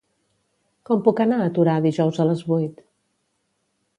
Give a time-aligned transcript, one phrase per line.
[0.89, 2.83] Com puc anar a Torà dijous a les vuit?